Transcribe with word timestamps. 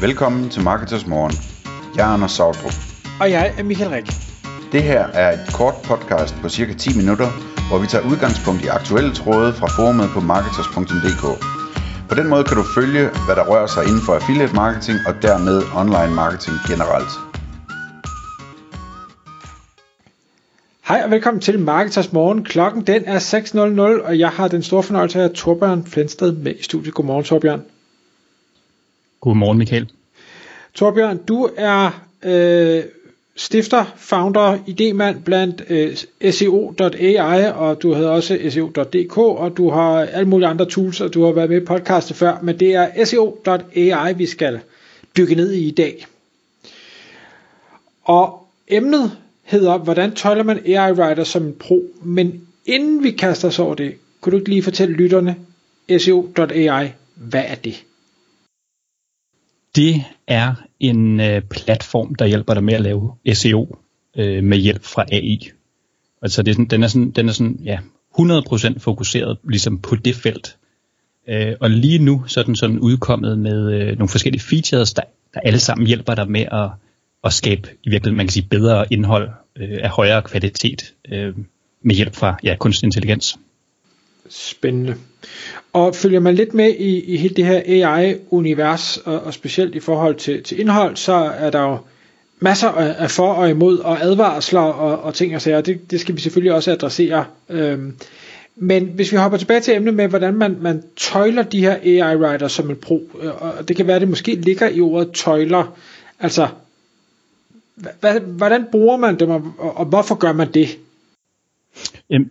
Velkommen 0.00 0.50
til 0.50 0.62
Marketers 0.62 1.06
Morgen. 1.06 1.34
Jeg 1.96 2.08
er 2.08 2.12
Anders 2.14 2.32
Sautrup. 2.32 2.76
Og 3.20 3.30
jeg 3.30 3.54
er 3.58 3.62
Michael 3.62 3.90
Rik. 3.90 4.06
Det 4.72 4.82
her 4.82 5.02
er 5.22 5.32
et 5.32 5.44
kort 5.54 5.74
podcast 5.84 6.34
på 6.42 6.48
cirka 6.48 6.72
10 6.74 6.96
minutter, 6.96 7.28
hvor 7.68 7.78
vi 7.78 7.86
tager 7.86 8.04
udgangspunkt 8.10 8.64
i 8.64 8.66
aktuelle 8.78 9.12
tråde 9.14 9.52
fra 9.52 9.66
forumet 9.76 10.08
på 10.14 10.20
marketers.dk. 10.20 11.24
På 12.08 12.14
den 12.14 12.28
måde 12.28 12.44
kan 12.44 12.56
du 12.56 12.64
følge, 12.78 13.04
hvad 13.26 13.36
der 13.36 13.44
rører 13.50 13.66
sig 13.66 13.82
inden 13.88 14.02
for 14.06 14.12
affiliate 14.14 14.54
marketing 14.54 14.98
og 15.08 15.14
dermed 15.22 15.56
online 15.82 16.14
marketing 16.22 16.56
generelt. 16.70 17.12
Hej 20.88 21.00
og 21.04 21.10
velkommen 21.10 21.40
til 21.40 21.58
Marketers 21.58 22.12
Morgen. 22.12 22.44
Klokken 22.44 22.82
den 22.90 23.02
er 23.04 23.18
6.00, 23.18 24.06
og 24.08 24.18
jeg 24.18 24.28
har 24.28 24.48
den 24.48 24.62
store 24.62 24.82
fornøjelse 24.82 25.22
af 25.22 25.30
Torbjørn 25.30 25.84
Flensted 25.86 26.32
med 26.32 26.54
i 26.60 26.62
studiet. 26.62 26.94
Godmorgen 26.94 27.24
Torbjørn. 27.24 27.62
Godmorgen 29.20 29.58
Michael. 29.58 29.90
Torbjørn, 30.74 31.18
du 31.28 31.48
er 31.56 32.04
øh, 32.22 32.82
stifter, 33.36 33.84
founder, 33.96 34.58
idemand 34.66 35.22
blandt 35.22 35.62
øh, 35.68 35.96
SEO.ai, 36.32 37.52
og 37.54 37.82
du 37.82 37.94
hedder 37.94 38.10
også 38.10 38.38
SEO.dk, 38.50 39.18
og 39.18 39.56
du 39.56 39.70
har 39.70 40.00
alle 40.00 40.28
mulige 40.28 40.48
andre 40.48 40.66
tools, 40.66 41.00
og 41.00 41.14
du 41.14 41.24
har 41.24 41.32
været 41.32 41.50
med 41.50 41.62
i 41.62 41.64
podcastet 41.64 42.16
før, 42.16 42.38
men 42.42 42.60
det 42.60 42.74
er 42.74 43.04
SEO.ai, 43.04 44.14
vi 44.14 44.26
skal 44.26 44.60
dykke 45.16 45.34
ned 45.34 45.52
i 45.52 45.68
i 45.68 45.70
dag. 45.70 46.06
Og 48.04 48.46
emnet 48.68 49.12
hedder, 49.42 49.78
hvordan 49.78 50.14
tøjler 50.14 50.42
man 50.42 50.60
AI 50.66 50.92
Writer 50.92 51.24
som 51.24 51.42
en 51.42 51.54
pro, 51.60 51.82
men 52.02 52.40
inden 52.66 53.02
vi 53.02 53.10
kaster 53.10 53.48
os 53.48 53.58
over 53.58 53.74
det, 53.74 53.94
kunne 54.20 54.30
du 54.30 54.36
ikke 54.36 54.50
lige 54.50 54.62
fortælle 54.62 54.94
lytterne, 54.94 55.36
SEO.ai, 55.98 56.88
hvad 57.14 57.42
er 57.46 57.54
det? 57.54 57.84
Det 59.78 60.04
er 60.26 60.54
en 60.80 61.20
øh, 61.20 61.42
platform, 61.42 62.14
der 62.14 62.26
hjælper 62.26 62.54
dig 62.54 62.64
med 62.64 62.74
at 62.74 62.80
lave 62.80 63.14
SEO 63.32 63.78
øh, 64.16 64.44
med 64.44 64.58
hjælp 64.58 64.84
fra 64.84 65.04
AI. 65.12 65.50
Altså 66.22 66.42
det 66.42 66.50
er 66.50 66.54
sådan, 66.54 66.66
den 66.66 66.82
er 66.82 66.88
sådan, 66.88 67.10
den 67.10 67.28
er 67.28 67.32
sådan 67.32 67.60
ja, 67.64 67.78
100% 68.18 68.78
fokuseret 68.78 69.38
ligesom 69.44 69.78
på 69.78 69.96
det 69.96 70.14
felt. 70.14 70.56
Øh, 71.28 71.54
og 71.60 71.70
lige 71.70 71.98
nu 71.98 72.24
så 72.26 72.40
er 72.40 72.44
den 72.44 72.56
sådan 72.56 72.78
udkommet 72.78 73.38
med 73.38 73.72
øh, 73.72 73.98
nogle 73.98 74.08
forskellige 74.08 74.42
features, 74.42 74.94
der, 74.94 75.02
der 75.34 75.40
alle 75.40 75.58
sammen 75.58 75.86
hjælper 75.86 76.14
dig 76.14 76.30
med 76.30 76.44
at, 76.52 76.70
at 77.24 77.32
skabe 77.32 77.68
i 77.84 77.90
virkeligheden, 77.90 78.16
man 78.16 78.26
kan 78.26 78.32
sige, 78.32 78.48
bedre 78.50 78.92
indhold 78.92 79.30
øh, 79.56 79.78
af 79.82 79.90
højere 79.90 80.22
kvalitet 80.22 80.94
øh, 81.12 81.34
med 81.82 81.94
hjælp 81.94 82.14
fra 82.14 82.38
ja, 82.44 82.56
kunstig 82.56 82.86
intelligens. 82.86 83.38
Spændende. 84.30 84.94
Og 85.72 85.94
følger 85.94 86.20
man 86.20 86.34
lidt 86.34 86.54
med 86.54 86.74
i, 86.78 87.00
i 87.00 87.16
hele 87.16 87.34
det 87.34 87.46
her 87.46 87.62
AI-univers, 87.66 88.96
og, 88.96 89.20
og 89.20 89.34
specielt 89.34 89.74
i 89.74 89.80
forhold 89.80 90.14
til, 90.14 90.42
til 90.42 90.60
indhold, 90.60 90.96
så 90.96 91.12
er 91.12 91.50
der 91.50 91.62
jo 91.62 91.78
masser 92.40 92.68
af 92.68 93.10
for 93.10 93.32
og 93.32 93.50
imod, 93.50 93.78
og 93.78 94.02
advarsler 94.02 94.60
og, 94.60 95.02
og 95.02 95.14
ting 95.14 95.34
og 95.34 95.42
sager. 95.42 95.60
Det, 95.60 95.90
det 95.90 96.00
skal 96.00 96.16
vi 96.16 96.20
selvfølgelig 96.20 96.52
også 96.52 96.72
adressere. 96.72 97.24
Øhm, 97.48 97.96
men 98.56 98.84
hvis 98.84 99.12
vi 99.12 99.16
hopper 99.16 99.38
tilbage 99.38 99.60
til 99.60 99.74
emnet 99.74 99.94
med, 99.94 100.08
hvordan 100.08 100.34
man, 100.34 100.56
man 100.60 100.82
tøjler 100.96 101.42
de 101.42 101.60
her 101.60 101.76
AI-writers 101.76 102.48
som 102.48 102.70
en 102.70 102.76
pro, 102.76 103.02
øh, 103.20 103.42
og 103.42 103.68
det 103.68 103.76
kan 103.76 103.86
være, 103.86 103.96
at 103.96 104.00
det 104.00 104.08
måske 104.08 104.34
ligger 104.34 104.68
i 104.68 104.80
ordet 104.80 105.12
tøjler. 105.12 105.78
Altså, 106.20 106.48
hvad, 108.00 108.20
hvordan 108.20 108.66
bruger 108.70 108.96
man 108.96 109.18
dem, 109.18 109.30
og, 109.30 109.54
og 109.58 109.86
hvorfor 109.86 110.14
gør 110.14 110.32
man 110.32 110.52
det? 110.54 110.78
Jamen, 112.10 112.30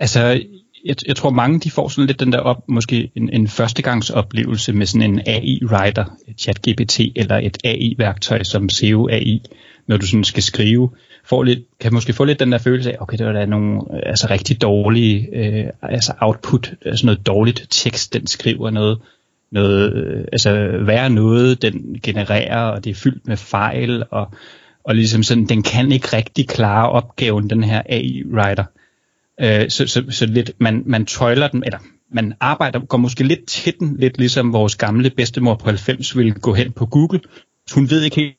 altså, 0.00 0.44
jeg, 0.84 0.96
jeg 1.06 1.16
tror 1.16 1.30
mange 1.30 1.60
de 1.60 1.70
får 1.70 1.88
sådan 1.88 2.06
lidt 2.06 2.20
den 2.20 2.32
der 2.32 2.38
op, 2.38 2.68
måske 2.68 3.10
en, 3.14 3.30
en 3.32 3.48
førstegangsoplevelse 3.48 4.72
med 4.72 4.86
sådan 4.86 5.10
en 5.10 5.20
AI-writer, 5.26 6.04
et 6.28 6.40
chat-GPT 6.40 7.12
eller 7.16 7.36
et 7.36 7.58
AI-værktøj 7.64 8.42
som 8.42 8.68
SEO 8.68 9.08
AI, 9.08 9.42
når 9.86 9.96
du 9.96 10.06
sådan 10.06 10.24
skal 10.24 10.42
skrive, 10.42 10.90
får 11.24 11.42
lidt, 11.42 11.58
kan 11.80 11.94
måske 11.94 12.12
få 12.12 12.24
lidt 12.24 12.40
den 12.40 12.52
der 12.52 12.58
følelse 12.58 12.92
af, 12.92 12.96
okay, 13.00 13.18
det 13.18 13.26
var 13.26 13.32
da 13.32 13.46
nogle 13.46 13.80
øh, 13.94 14.00
altså 14.06 14.26
rigtig 14.30 14.62
dårlige 14.62 15.28
øh, 15.32 15.66
altså 15.82 16.12
output, 16.20 16.72
altså 16.84 17.06
noget 17.06 17.26
dårligt 17.26 17.66
tekst, 17.70 18.14
den 18.14 18.26
skriver 18.26 18.70
noget, 18.70 18.98
noget 19.50 19.92
øh, 19.92 20.24
altså 20.32 20.78
værre 20.80 21.10
noget, 21.10 21.62
den 21.62 22.00
genererer, 22.02 22.60
og 22.60 22.84
det 22.84 22.90
er 22.90 22.94
fyldt 22.94 23.28
med 23.28 23.36
fejl, 23.36 24.04
og, 24.10 24.30
og 24.84 24.94
ligesom 24.94 25.22
sådan, 25.22 25.44
den 25.44 25.62
kan 25.62 25.92
ikke 25.92 26.16
rigtig 26.16 26.48
klare 26.48 26.90
opgaven, 26.90 27.50
den 27.50 27.64
her 27.64 27.82
AI-writer. 27.88 28.64
Øh, 29.40 29.70
så, 29.70 29.86
så, 29.86 30.04
så 30.10 30.26
lidt, 30.26 30.52
man, 30.58 30.82
man 30.86 31.06
tøjler 31.06 31.48
den, 31.48 31.64
eller 31.64 31.78
man 32.12 32.34
arbejder, 32.40 32.86
går 32.86 32.98
måske 32.98 33.24
lidt 33.24 33.46
til 33.46 33.74
den, 33.80 33.96
lidt 33.96 34.18
ligesom 34.18 34.52
vores 34.52 34.76
gamle 34.76 35.10
bedstemor 35.10 35.54
på 35.54 35.64
90 35.64 36.16
ville 36.16 36.32
gå 36.32 36.54
hen 36.54 36.72
på 36.72 36.86
Google. 36.86 37.20
Hun 37.74 37.90
ved 37.90 38.02
ikke 38.02 38.16
helt, 38.16 38.36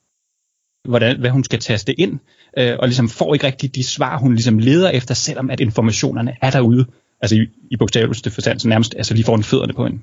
hvordan, 0.89 1.19
hvad 1.19 1.29
hun 1.29 1.43
skal 1.43 1.59
taste 1.59 1.99
ind, 1.99 2.19
øh, 2.57 2.75
og 2.79 2.87
ligesom 2.87 3.09
får 3.09 3.33
ikke 3.33 3.47
rigtig 3.47 3.75
de 3.75 3.83
svar, 3.83 4.17
hun 4.17 4.33
ligesom 4.33 4.59
leder 4.59 4.89
efter, 4.89 5.13
selvom 5.13 5.49
at 5.49 5.59
informationerne 5.59 6.35
er 6.41 6.51
derude. 6.51 6.85
Altså 7.21 7.35
i, 7.35 7.47
i 7.71 7.77
bogstaveligste 7.77 8.31
forstand, 8.31 8.59
så 8.59 8.67
nærmest 8.67 8.95
altså 8.97 9.13
lige 9.13 9.25
foran 9.25 9.43
fødderne 9.43 9.73
på 9.73 9.85
hende. 9.85 9.99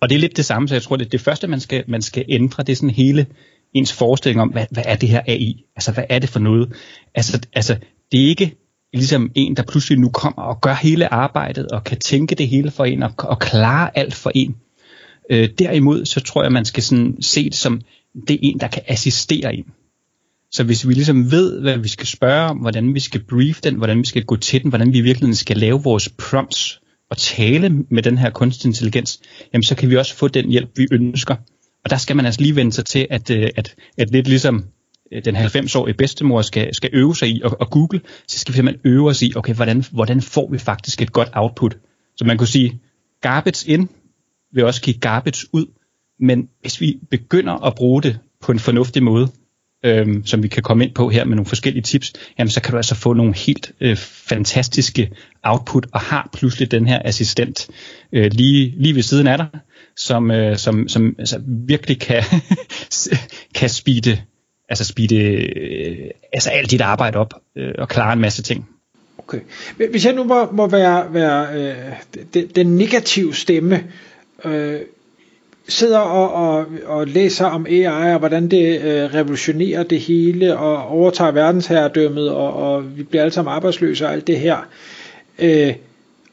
Og 0.00 0.08
det 0.08 0.14
er 0.14 0.18
lidt 0.18 0.36
det 0.36 0.44
samme, 0.44 0.68
så 0.68 0.74
jeg 0.74 0.82
tror, 0.82 0.96
det 0.96 1.12
det 1.12 1.20
første, 1.20 1.46
man 1.46 1.60
skal, 1.60 1.84
man 1.88 2.02
skal 2.02 2.24
ændre, 2.28 2.62
det 2.62 2.72
er 2.72 2.76
sådan 2.76 2.90
hele 2.90 3.26
ens 3.74 3.92
forestilling 3.92 4.40
om, 4.40 4.48
hvad, 4.48 4.66
hvad 4.70 4.82
er 4.86 4.96
det 4.96 5.08
her 5.08 5.22
AI? 5.26 5.64
Altså, 5.76 5.92
hvad 5.92 6.04
er 6.08 6.18
det 6.18 6.28
for 6.28 6.40
noget? 6.40 6.72
Altså, 7.14 7.40
altså 7.52 7.76
det 8.12 8.24
er 8.24 8.28
ikke 8.28 8.56
ligesom 8.94 9.30
en, 9.34 9.56
der 9.56 9.62
pludselig 9.62 9.98
nu 9.98 10.08
kommer 10.08 10.42
og 10.42 10.60
gør 10.60 10.74
hele 10.74 11.14
arbejdet 11.14 11.68
og 11.68 11.84
kan 11.84 11.98
tænke 11.98 12.34
det 12.34 12.48
hele 12.48 12.70
for 12.70 12.84
en 12.84 13.02
og, 13.02 13.12
og 13.18 13.38
klare 13.38 13.98
alt 13.98 14.14
for 14.14 14.32
en. 14.34 14.56
Øh, 15.30 15.48
derimod 15.58 16.04
så 16.04 16.20
tror 16.20 16.42
jeg, 16.42 16.52
man 16.52 16.64
skal 16.64 16.82
sådan 16.82 17.16
se 17.20 17.44
det 17.44 17.54
som, 17.54 17.80
det 18.28 18.34
er 18.34 18.38
en, 18.42 18.60
der 18.60 18.68
kan 18.68 18.82
assistere 18.86 19.54
en. 19.54 19.64
Så 20.50 20.64
hvis 20.64 20.88
vi 20.88 20.94
ligesom 20.94 21.30
ved, 21.30 21.60
hvad 21.60 21.78
vi 21.78 21.88
skal 21.88 22.06
spørge 22.06 22.50
om, 22.50 22.56
hvordan 22.56 22.94
vi 22.94 23.00
skal 23.00 23.20
brief 23.20 23.60
den, 23.60 23.74
hvordan 23.74 23.98
vi 23.98 24.06
skal 24.06 24.24
gå 24.24 24.36
til 24.36 24.62
den, 24.62 24.68
hvordan 24.68 24.92
vi 24.92 25.00
virkelig 25.00 25.36
skal 25.36 25.56
lave 25.56 25.82
vores 25.82 26.08
prompts 26.08 26.80
og 27.10 27.16
tale 27.16 27.70
med 27.90 28.02
den 28.02 28.18
her 28.18 28.30
kunstig 28.30 28.68
intelligens, 28.68 29.20
jamen 29.52 29.62
så 29.62 29.74
kan 29.74 29.90
vi 29.90 29.96
også 29.96 30.14
få 30.14 30.28
den 30.28 30.50
hjælp, 30.50 30.70
vi 30.76 30.86
ønsker. 30.92 31.36
Og 31.84 31.90
der 31.90 31.96
skal 31.96 32.16
man 32.16 32.26
altså 32.26 32.40
lige 32.40 32.56
vende 32.56 32.72
sig 32.72 32.84
til, 32.84 33.06
at, 33.10 33.30
øh, 33.30 33.48
at, 33.56 33.74
at 33.98 34.10
lidt 34.10 34.28
ligesom 34.28 34.64
Øh, 35.12 35.24
den 35.24 35.36
90-årige 35.36 35.94
bedstemor 35.94 36.42
skal, 36.42 36.74
skal 36.74 36.90
øve 36.92 37.16
sig 37.16 37.28
i, 37.28 37.40
og, 37.44 37.56
og 37.60 37.70
Google, 37.70 38.00
så 38.28 38.38
skal 38.38 38.52
vi 38.52 38.56
simpelthen 38.56 38.92
øve 38.92 39.08
os 39.08 39.22
i, 39.22 39.32
okay, 39.36 39.54
hvordan, 39.54 39.84
hvordan 39.92 40.22
får 40.22 40.50
vi 40.50 40.58
faktisk 40.58 41.02
et 41.02 41.12
godt 41.12 41.28
output? 41.32 41.76
Så 42.16 42.24
man 42.24 42.38
kunne 42.38 42.46
sige, 42.46 42.80
garbage 43.20 43.72
in 43.72 43.88
vil 44.52 44.64
også 44.64 44.82
give 44.82 44.98
garbage 44.98 45.46
ud, 45.52 45.66
men 46.20 46.48
hvis 46.60 46.80
vi 46.80 46.98
begynder 47.10 47.52
at 47.52 47.74
bruge 47.74 48.02
det 48.02 48.18
på 48.40 48.52
en 48.52 48.58
fornuftig 48.58 49.02
måde, 49.02 49.28
øhm, 49.84 50.26
som 50.26 50.42
vi 50.42 50.48
kan 50.48 50.62
komme 50.62 50.84
ind 50.84 50.94
på 50.94 51.08
her 51.08 51.24
med 51.24 51.36
nogle 51.36 51.46
forskellige 51.46 51.82
tips, 51.82 52.12
jamen 52.38 52.50
så 52.50 52.62
kan 52.62 52.70
du 52.70 52.76
altså 52.76 52.94
få 52.94 53.12
nogle 53.12 53.34
helt 53.36 53.72
øh, 53.80 53.96
fantastiske 53.96 55.10
output, 55.42 55.86
og 55.92 56.00
har 56.00 56.30
pludselig 56.32 56.70
den 56.70 56.86
her 56.86 57.02
assistent 57.04 57.68
øh, 58.12 58.30
lige, 58.32 58.74
lige 58.76 58.94
ved 58.94 59.02
siden 59.02 59.26
af 59.26 59.38
dig, 59.38 59.46
som, 59.96 60.30
øh, 60.30 60.56
som, 60.56 60.88
som 60.88 61.16
altså, 61.18 61.42
virkelig 61.46 62.00
kan, 62.00 62.22
kan 63.58 63.68
speede 63.68 64.18
altså 64.68 64.84
speede 64.84 65.16
øh, 65.16 66.10
altså 66.32 66.50
alt 66.50 66.70
dit 66.70 66.80
arbejde 66.80 67.18
op 67.18 67.34
øh, 67.56 67.74
og 67.78 67.88
klare 67.88 68.12
en 68.12 68.20
masse 68.20 68.42
ting. 68.42 68.68
Okay. 69.18 69.40
Hvis 69.90 70.06
jeg 70.06 70.14
nu 70.14 70.24
må, 70.24 70.50
må 70.52 70.66
være, 70.66 71.14
være 71.14 71.46
øh, 71.54 71.74
den, 72.34 72.46
den 72.46 72.76
negative 72.76 73.34
stemme, 73.34 73.84
øh, 74.44 74.80
sidder 75.68 75.98
og, 75.98 76.32
og, 76.32 76.66
og 76.86 77.06
læser 77.06 77.46
om 77.46 77.66
AI 77.66 78.12
og 78.12 78.18
hvordan 78.18 78.48
det 78.48 78.80
øh, 78.80 79.14
revolutionerer 79.14 79.82
det 79.82 80.00
hele 80.00 80.58
og 80.58 80.88
overtager 80.88 81.30
verdensherredømmet 81.30 82.30
og, 82.30 82.54
og 82.54 82.96
vi 82.96 83.02
bliver 83.02 83.22
alle 83.22 83.32
sammen 83.32 83.54
arbejdsløse 83.54 84.06
og 84.06 84.12
alt 84.12 84.26
det 84.26 84.38
her. 84.38 84.68
Øh, 85.38 85.74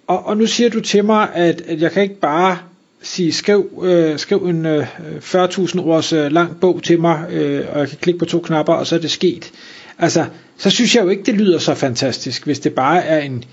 og, 0.08 0.26
og 0.26 0.38
nu 0.38 0.46
siger 0.46 0.70
du 0.70 0.80
til 0.80 1.06
mig, 1.06 1.30
at, 1.34 1.62
at 1.62 1.82
jeg 1.82 1.92
kan 1.92 2.04
ikke 2.04 2.20
bare 2.20 2.58
sige, 3.02 3.34
skriv, 3.34 3.84
øh, 3.84 4.20
skriv 4.20 4.38
en 4.38 4.66
øh, 4.66 4.88
40.000 5.20 5.82
års 5.82 6.14
øh, 6.14 6.32
lang 6.32 6.60
bog 6.60 6.84
til 6.84 7.02
mig, 7.02 7.26
øh, 7.30 7.66
og 7.74 7.80
jeg 7.80 7.90
kan 7.90 7.98
klikke 8.02 8.20
på 8.20 8.26
to 8.26 8.40
knapper, 8.40 8.74
og 8.74 8.88
så 8.88 8.96
er 8.96 9.00
det 9.00 9.12
sket. 9.12 9.52
Altså, 10.00 10.26
så 10.58 10.70
synes 10.70 10.96
jeg 10.96 11.04
jo 11.04 11.10
ikke, 11.10 11.24
det 11.24 11.36
lyder 11.36 11.60
så 11.60 11.76
fantastisk, 11.76 12.46
hvis 12.46 12.60
det 12.60 12.74
bare 12.74 13.04
er 13.04 13.20
en, 13.20 13.44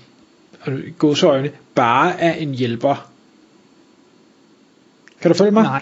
godsøjne, 0.97 1.49
bare 1.75 2.19
er 2.19 2.33
en 2.33 2.53
hjælper. 2.53 3.09
Kan 5.21 5.31
du 5.31 5.37
følge 5.37 5.51
mig? 5.51 5.63
Nej. 5.63 5.81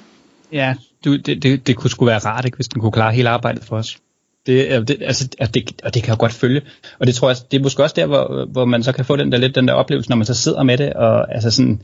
Ja, 0.51 0.75
du, 1.05 1.15
det, 1.15 1.43
det, 1.43 1.67
det 1.67 1.75
kunne 1.75 1.89
sgu 1.89 2.05
være 2.05 2.19
rart, 2.19 2.45
ikke, 2.45 2.55
hvis 2.55 2.67
den 2.67 2.81
kunne 2.81 2.91
klare 2.91 3.13
hele 3.13 3.29
arbejdet 3.29 3.63
for 3.63 3.77
os. 3.77 3.97
Det, 4.45 4.87
det, 4.87 4.97
altså, 5.01 5.27
det, 5.53 5.81
og 5.83 5.93
det 5.93 6.03
kan 6.03 6.09
jeg 6.09 6.17
godt 6.17 6.33
følge. 6.33 6.61
Og 6.99 7.07
det 7.07 7.15
tror 7.15 7.29
jeg, 7.29 7.37
det 7.51 7.59
er 7.59 7.63
måske 7.63 7.83
også 7.83 7.95
der, 7.97 8.05
hvor, 8.05 8.45
hvor 8.51 8.65
man 8.65 8.83
så 8.83 8.91
kan 8.91 9.05
få 9.05 9.15
den 9.15 9.31
der 9.31 9.37
lidt 9.37 9.55
den 9.55 9.67
der 9.67 9.73
oplevelse, 9.73 10.09
når 10.09 10.17
man 10.17 10.25
så 10.25 10.33
sidder 10.33 10.63
med 10.63 10.77
det, 10.77 10.93
og 10.93 11.33
altså 11.33 11.51
sådan, 11.51 11.81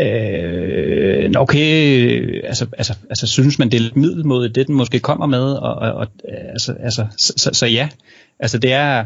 Øh, 0.00 1.30
okay, 1.36 2.46
altså, 2.46 2.66
altså, 2.78 2.94
altså 3.10 3.26
synes 3.26 3.58
man 3.58 3.70
det 3.70 3.76
er 3.76 3.80
lidt 3.80 3.96
middelmådigt, 3.96 4.54
det 4.54 4.66
den 4.66 4.74
måske 4.74 5.00
kommer 5.00 5.26
med, 5.26 5.52
og, 5.52 5.74
og, 5.74 5.92
og 5.92 6.06
altså, 6.24 6.72
altså, 6.80 7.06
så, 7.18 7.32
så, 7.36 7.50
så 7.52 7.66
ja, 7.66 7.88
altså 8.40 8.58
det 8.58 8.72
er, 8.72 9.04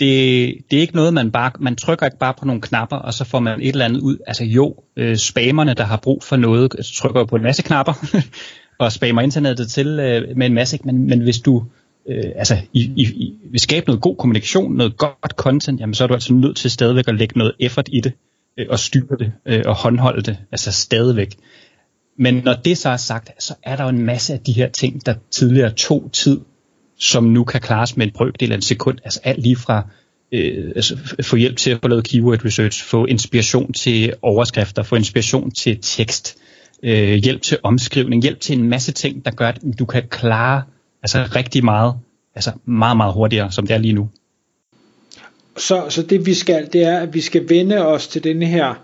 det, 0.00 0.54
det 0.70 0.76
er 0.76 0.80
ikke 0.80 0.96
noget, 0.96 1.14
man 1.14 1.30
bare, 1.30 1.50
man 1.60 1.76
trykker 1.76 2.06
ikke 2.06 2.18
bare 2.18 2.34
på 2.38 2.44
nogle 2.44 2.60
knapper, 2.60 2.96
og 2.96 3.14
så 3.14 3.24
får 3.24 3.40
man 3.40 3.60
et 3.60 3.68
eller 3.68 3.84
andet 3.84 4.00
ud. 4.00 4.16
Altså 4.26 4.44
jo, 4.44 4.74
øh, 4.96 5.16
spammerne, 5.16 5.74
der 5.74 5.84
har 5.84 5.96
brug 5.96 6.22
for 6.22 6.36
noget, 6.36 6.72
trykker 6.94 7.24
på 7.24 7.36
en 7.36 7.42
masse 7.42 7.62
knapper, 7.62 7.92
og 8.78 8.92
spammer 8.92 9.22
internettet 9.22 9.70
til 9.70 9.86
øh, 9.86 10.36
med 10.36 10.46
en 10.46 10.54
masse, 10.54 10.78
men, 10.84 11.06
men 11.06 11.20
hvis 11.20 11.38
du 11.38 11.64
øh, 12.08 12.32
altså, 12.36 12.56
i, 12.72 12.92
i, 12.96 13.02
i, 13.02 13.34
vil 13.50 13.60
skabe 13.60 13.86
noget 13.86 14.02
god 14.02 14.16
kommunikation, 14.16 14.72
noget 14.72 14.96
godt 14.96 15.32
content, 15.36 15.80
jamen 15.80 15.94
så 15.94 16.04
er 16.04 16.08
du 16.08 16.14
altså 16.14 16.34
nødt 16.34 16.56
til 16.56 16.70
stadigvæk 16.70 17.08
at 17.08 17.14
lægge 17.14 17.38
noget 17.38 17.52
effort 17.60 17.88
i 17.92 18.00
det, 18.00 18.12
øh, 18.58 18.66
og 18.70 18.78
styre 18.78 19.16
det, 19.18 19.32
øh, 19.46 19.62
og 19.66 19.74
håndholde 19.74 20.22
det, 20.22 20.38
altså 20.52 20.72
stadigvæk. 20.72 21.36
Men 22.18 22.34
når 22.44 22.54
det 22.54 22.78
så 22.78 22.88
er 22.88 22.96
sagt, 22.96 23.42
så 23.42 23.54
er 23.62 23.76
der 23.76 23.82
jo 23.84 23.90
en 23.90 24.02
masse 24.02 24.32
af 24.32 24.40
de 24.40 24.52
her 24.52 24.68
ting, 24.68 25.06
der 25.06 25.14
tidligere 25.30 25.70
tog 25.70 26.10
tid, 26.12 26.40
som 26.98 27.24
nu 27.24 27.44
kan 27.44 27.60
klares 27.60 27.96
med 27.96 28.06
en 28.06 28.12
brøkdel 28.12 28.52
af 28.52 28.56
en 28.56 28.62
sekund. 28.62 28.98
Altså 29.04 29.20
alt 29.24 29.42
lige 29.42 29.56
fra 29.56 29.88
øh, 30.32 30.72
altså, 30.76 31.16
få 31.22 31.36
hjælp 31.36 31.56
til 31.56 31.70
at 31.70 31.78
få 31.82 31.88
lavet 31.88 32.08
keyword 32.08 32.44
research, 32.44 32.84
få 32.84 33.04
inspiration 33.04 33.72
til 33.72 34.14
overskrifter, 34.22 34.82
få 34.82 34.96
inspiration 34.96 35.50
til 35.50 35.78
tekst, 35.82 36.36
øh, 36.82 37.14
hjælp 37.14 37.42
til 37.42 37.58
omskrivning, 37.62 38.22
hjælp 38.22 38.40
til 38.40 38.58
en 38.58 38.68
masse 38.68 38.92
ting, 38.92 39.24
der 39.24 39.30
gør, 39.30 39.48
at 39.48 39.60
du 39.78 39.84
kan 39.84 40.02
klare 40.10 40.62
altså 41.02 41.28
rigtig 41.36 41.64
meget, 41.64 41.94
altså 42.34 42.52
meget, 42.64 42.96
meget 42.96 43.14
hurtigere, 43.14 43.52
som 43.52 43.66
det 43.66 43.74
er 43.74 43.78
lige 43.78 43.94
nu. 43.94 44.10
Så, 45.58 45.86
så 45.88 46.02
det 46.02 46.26
vi 46.26 46.34
skal, 46.34 46.68
det 46.72 46.82
er, 46.82 46.98
at 46.98 47.14
vi 47.14 47.20
skal 47.20 47.48
vende 47.48 47.86
os 47.86 48.08
til 48.08 48.24
denne 48.24 48.46
her 48.46 48.74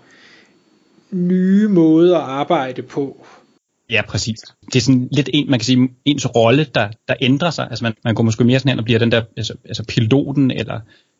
nye 1.11 1.67
måde 1.67 2.15
at 2.15 2.21
arbejde 2.21 2.81
på. 2.81 3.25
Ja, 3.89 4.01
præcis. 4.07 4.39
Det 4.65 4.75
er 4.75 4.81
sådan 4.81 5.09
lidt 5.11 5.29
en, 5.33 5.49
man 5.49 5.59
kan 5.59 5.65
sige, 5.65 5.89
ens 6.05 6.35
rolle, 6.35 6.67
der, 6.75 6.87
der 7.07 7.15
ændrer 7.21 7.49
sig. 7.49 7.67
Altså 7.69 7.83
man, 7.83 7.93
man 8.03 8.15
går 8.15 8.23
måske 8.23 8.43
mere 8.43 8.59
sådan 8.59 8.69
hen 8.69 8.79
og 8.79 8.85
bliver 8.85 8.99
den 8.99 9.11
der, 9.11 9.21
altså, 9.37 9.53
altså 9.65 9.83
piloten, 9.83 10.51
eller 10.51 10.79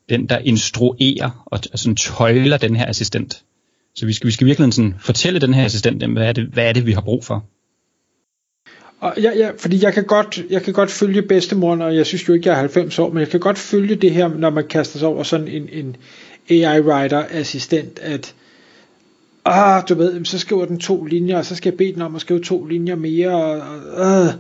den, 0.10 0.30
der 0.30 0.38
instruerer 0.38 1.44
og 1.46 1.60
altså, 1.72 1.94
tøjler 1.94 2.58
den 2.58 2.76
her 2.76 2.90
assistent. 2.90 3.44
Så 3.96 4.06
vi 4.06 4.14
skal, 4.14 4.28
vi 4.28 4.32
skal 4.32 4.48
virkelig 4.48 4.74
sådan 4.74 4.96
fortælle 5.00 5.40
den 5.40 5.54
her 5.54 5.66
assistent, 5.66 6.04
hvad 6.04 6.28
er, 6.28 6.32
det, 6.32 6.46
hvad 6.46 6.70
er 6.70 6.74
det, 6.74 6.86
vi 6.86 6.92
har 6.92 7.02
brug 7.02 7.26
for. 7.26 7.46
Og 9.00 9.14
ja, 9.22 9.32
ja, 9.38 9.50
fordi 9.58 9.84
jeg 9.84 9.94
kan, 9.94 10.04
godt, 10.04 10.44
jeg 10.50 10.62
kan 10.64 10.74
godt 10.74 10.92
følge 10.92 11.22
bedstemoren, 11.22 11.82
og 11.82 11.96
jeg 11.96 12.06
synes 12.06 12.28
jo 12.28 12.34
ikke, 12.34 12.50
jeg 12.50 12.56
er 12.56 12.60
90 12.60 13.00
år, 13.00 13.10
men 13.10 13.20
jeg 13.20 13.30
kan 13.30 13.40
godt 13.40 13.58
følge 13.58 13.96
det 13.96 14.12
her, 14.12 14.28
når 14.28 14.50
man 14.50 14.68
kaster 14.68 15.00
sig 15.00 15.08
over 15.08 15.24
sådan 15.24 15.48
en, 15.48 15.70
en 15.72 15.96
AI-writer-assistent, 16.50 18.00
at 18.02 18.34
ah, 19.46 19.84
du 19.90 19.96
ved, 19.96 20.26
så 20.26 20.40
skriver 20.40 20.66
den 20.66 20.80
to 20.80 21.04
linjer, 21.04 21.38
og 21.38 21.46
så 21.46 21.56
skal 21.56 21.70
jeg 21.70 21.78
bede 21.78 21.94
den 21.94 22.02
om 22.02 22.16
at 22.16 22.22
skrive 22.22 22.40
to 22.40 22.66
linjer 22.66 22.96
mere, 22.96 23.36
og, 23.36 23.62
og 23.94 24.26
øh, 24.26 24.34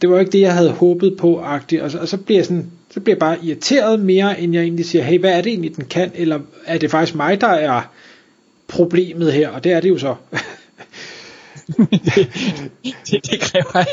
det 0.00 0.10
var 0.10 0.20
ikke 0.20 0.32
det, 0.32 0.40
jeg 0.40 0.54
havde 0.54 0.70
håbet 0.70 1.16
på, 1.18 1.38
agtigt, 1.38 1.82
og, 1.82 1.90
så, 1.90 1.98
og 1.98 2.08
så 2.08 2.16
bliver 2.16 2.38
jeg 2.38 2.46
sådan, 2.46 2.70
så 2.90 3.00
bliver 3.00 3.14
jeg 3.14 3.20
bare 3.20 3.38
irriteret 3.42 4.00
mere, 4.00 4.40
end 4.40 4.54
jeg 4.54 4.62
egentlig 4.62 4.84
siger, 4.84 5.04
hey, 5.04 5.20
hvad 5.20 5.30
er 5.32 5.40
det 5.42 5.50
egentlig, 5.50 5.76
den 5.76 5.84
kan, 5.84 6.10
eller 6.14 6.40
er 6.66 6.78
det 6.78 6.90
faktisk 6.90 7.16
mig, 7.16 7.40
der 7.40 7.48
er 7.48 7.82
problemet 8.68 9.32
her, 9.32 9.48
og 9.48 9.64
det 9.64 9.72
er 9.72 9.80
det 9.80 9.88
jo 9.88 9.98
så 9.98 10.14
det, 13.10 13.30
det, 13.30 13.40
kræver, 13.40 13.84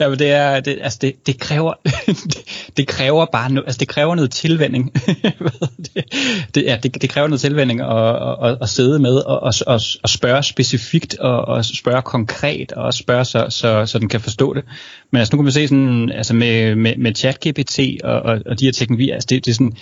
ja, 0.00 0.08
men 0.08 0.18
det 0.18 0.30
er 0.30 0.60
det, 0.60 0.78
altså 0.82 0.98
det, 1.02 1.26
det 1.26 1.38
kræver 1.38 1.72
det, 1.84 2.44
det 2.76 2.86
kræver 2.86 3.26
bare 3.32 3.52
no, 3.52 3.60
altså 3.60 3.78
det 3.78 3.88
kræver 3.88 4.14
noget 4.14 4.30
tilvænding 4.30 4.92
det, 4.94 6.04
det, 6.54 6.64
ja, 6.64 6.78
det, 6.82 7.02
det 7.02 7.10
kræver 7.10 7.28
noget 7.28 7.40
tilvænding 7.40 7.80
at, 7.80 8.48
at, 8.50 8.58
at 8.62 8.68
sidde 8.68 8.98
med 8.98 9.14
og, 9.14 9.42
og, 9.42 9.52
og, 9.66 9.80
at 10.04 10.10
spørge 10.10 10.42
specifikt 10.42 11.18
og, 11.18 11.44
og 11.48 11.64
spørge 11.64 12.02
konkret 12.02 12.72
og 12.72 12.94
spørge 12.94 13.24
så, 13.24 13.46
så, 13.48 13.86
så 13.86 13.98
den 13.98 14.08
kan 14.08 14.20
forstå 14.20 14.54
det 14.54 14.64
men 15.10 15.18
altså 15.18 15.36
nu 15.36 15.38
kan 15.38 15.44
man 15.44 15.52
se 15.52 15.68
sådan 15.68 16.12
altså 16.12 16.34
med, 16.34 16.74
med, 16.74 16.96
med 16.96 17.14
ChatGPT 17.14 17.78
og, 18.04 18.22
og, 18.22 18.40
og 18.46 18.60
de 18.60 18.64
her 18.64 18.72
teknologier 18.72 19.14
altså 19.14 19.26
det, 19.30 19.44
det 19.44 19.50
er 19.50 19.54
sådan 19.54 19.76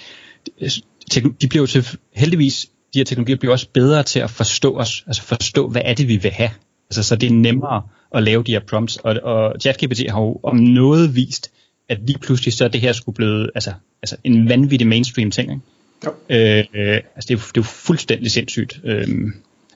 de 1.40 1.48
bliver 1.48 1.62
jo 1.62 1.66
til 1.66 1.86
heldigvis 2.14 2.66
de 2.94 2.98
her 2.98 3.04
teknologier 3.04 3.36
bliver 3.36 3.52
også 3.52 3.68
bedre 3.74 4.02
til 4.02 4.20
at 4.20 4.30
forstå 4.30 4.76
os, 4.76 5.04
altså 5.06 5.22
forstå, 5.22 5.68
hvad 5.68 5.82
er 5.84 5.94
det, 5.94 6.08
vi 6.08 6.16
vil 6.16 6.30
have. 6.30 6.50
Altså, 6.90 7.02
så 7.02 7.16
det 7.16 7.26
er 7.26 7.34
nemmere 7.34 7.82
at 8.14 8.22
lave 8.22 8.42
de 8.42 8.52
her 8.52 8.60
prompts. 8.60 8.96
Og, 8.96 9.16
og 9.22 9.60
ChatGPT 9.60 10.10
har 10.10 10.20
jo 10.20 10.40
om 10.42 10.56
noget 10.56 11.16
vist, 11.16 11.50
at 11.88 11.98
lige 12.06 12.18
pludselig 12.18 12.52
så 12.52 12.64
er 12.64 12.68
det 12.68 12.80
her 12.80 12.92
skulle 12.92 13.16
blive 13.16 13.50
altså, 13.54 13.72
altså 14.02 14.16
en 14.24 14.48
vanvittig 14.48 14.86
mainstream 14.86 15.30
ting. 15.30 15.50
Ikke? 15.50 15.62
Jo. 16.06 16.10
Øh, 16.28 16.64
øh, 16.74 17.00
altså 17.16 17.26
det 17.28 17.30
er, 17.30 17.38
det 17.38 17.56
er 17.56 17.56
jo 17.56 17.62
fuldstændig 17.62 18.30
sindssygt. 18.30 18.80
Øh, 18.84 19.08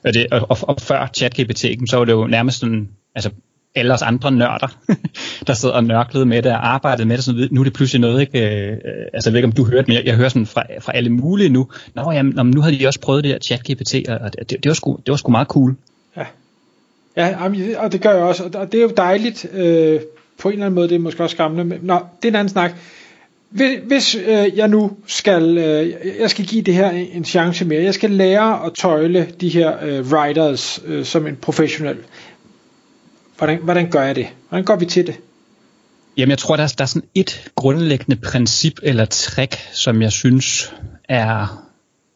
og, 0.03 0.13
det, 0.13 0.27
og, 0.31 0.45
og, 0.49 0.57
og 0.61 0.81
før 0.81 1.09
ChatGPT, 1.15 1.65
så 1.89 1.97
var 1.97 2.05
det 2.05 2.11
jo 2.11 2.27
nærmest 2.27 2.59
sådan, 2.59 2.89
altså 3.15 3.29
alle 3.75 3.93
os 3.93 4.01
andre 4.01 4.31
nørder, 4.31 4.77
der 5.47 5.53
sidder 5.53 5.75
og 5.75 5.83
nørklede 5.83 6.25
med 6.25 6.41
det 6.41 6.51
og 6.51 6.67
arbejdede 6.67 7.07
med 7.07 7.17
det. 7.17 7.25
Sådan, 7.25 7.47
nu 7.51 7.59
er 7.59 7.63
det 7.63 7.73
pludselig 7.73 8.01
noget, 8.01 8.21
ikke? 8.21 8.39
Øh, 8.39 8.77
altså 9.13 9.29
jeg 9.29 9.33
ved 9.33 9.37
ikke, 9.37 9.47
om 9.47 9.51
du 9.51 9.65
hørte, 9.65 9.87
men 9.87 9.97
jeg, 9.97 10.05
jeg 10.05 10.15
hører 10.15 10.29
sådan 10.29 10.45
fra, 10.45 10.63
fra 10.79 10.95
alle 10.95 11.09
mulige 11.09 11.49
nu. 11.49 11.67
Nå, 11.95 12.11
jamen, 12.11 12.51
nu 12.51 12.61
havde 12.61 12.79
de 12.79 12.87
også 12.87 12.99
prøvet 12.99 13.23
det 13.23 13.31
der 13.33 13.39
ChatGPT, 13.39 14.09
og 14.09 14.33
det, 14.33 14.49
det, 14.49 14.69
var 14.69 14.73
sgu, 14.73 14.99
det 15.05 15.11
var 15.11 15.15
sgu 15.15 15.31
meget 15.31 15.47
cool. 15.47 15.75
Ja. 16.17 16.25
Ja, 17.17 17.35
og 17.77 17.91
det 17.91 18.01
gør 18.01 18.11
jeg 18.11 18.23
også, 18.23 18.43
og 18.53 18.71
det 18.71 18.77
er 18.77 18.81
jo 18.81 18.91
dejligt 18.97 19.45
øh, 19.53 19.99
på 20.37 20.49
en 20.49 20.53
eller 20.53 20.65
anden 20.65 20.75
måde, 20.75 20.89
det 20.89 20.95
er 20.95 20.99
måske 20.99 21.23
også 21.23 21.33
skræmmende, 21.33 21.63
men 21.63 21.79
nå, 21.81 21.99
det 22.21 22.27
er 22.27 22.31
en 22.31 22.35
anden 22.35 22.49
snak. 22.49 22.71
Hvis 23.83 24.15
øh, 24.15 24.57
jeg 24.57 24.67
nu 24.67 24.91
skal, 25.07 25.57
øh, 25.57 25.93
jeg 26.19 26.29
skal 26.29 26.45
give 26.45 26.61
det 26.61 26.73
her 26.73 26.89
en 26.89 27.25
chance 27.25 27.65
mere, 27.65 27.83
jeg 27.83 27.93
skal 27.93 28.11
lære 28.11 28.65
at 28.65 28.71
tøjle 28.73 29.27
de 29.41 29.49
her 29.49 29.83
øh, 29.83 30.11
riders 30.11 30.81
øh, 30.85 31.05
som 31.05 31.27
en 31.27 31.35
professionel. 31.35 31.97
Hvordan, 33.37 33.59
hvordan 33.63 33.89
gør 33.89 34.01
jeg 34.01 34.15
det? 34.15 34.27
Hvordan 34.49 34.65
går 34.65 34.75
vi 34.75 34.85
til 34.85 35.07
det? 35.07 35.15
Jamen 36.17 36.29
jeg 36.29 36.37
tror, 36.37 36.55
der 36.55 36.63
er, 36.63 36.73
der 36.77 36.83
er 36.83 36.87
sådan 36.87 37.09
et 37.15 37.51
grundlæggende 37.55 38.21
princip 38.21 38.79
eller 38.83 39.05
trick, 39.05 39.55
som 39.73 40.01
jeg 40.01 40.11
synes 40.11 40.73
er, 41.09 41.65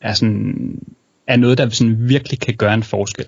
er, 0.01 0.13
sådan, 0.13 0.79
er 1.27 1.37
noget, 1.37 1.57
der 1.57 1.69
sådan 1.69 2.09
virkelig 2.09 2.39
kan 2.39 2.55
gøre 2.55 2.73
en 2.73 2.83
forskel. 2.83 3.25